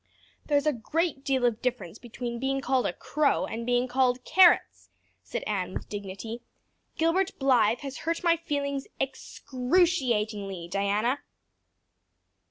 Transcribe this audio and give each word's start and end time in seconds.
"There's 0.47 0.65
a 0.65 0.73
great 0.73 1.23
deal 1.23 1.45
of 1.45 1.61
difference 1.61 1.99
between 1.99 2.39
being 2.39 2.59
called 2.59 2.87
a 2.87 2.93
crow 2.93 3.45
and 3.45 3.67
being 3.67 3.87
called 3.87 4.23
carrots," 4.25 4.89
said 5.23 5.43
Anne 5.43 5.75
with 5.75 5.89
dignity. 5.89 6.41
"Gilbert 6.97 7.37
Blythe 7.37 7.81
has 7.81 7.99
hurt 7.99 8.23
my 8.23 8.35
feelings 8.35 8.87
excruciatingly, 8.99 10.67
Diana." 10.69 11.19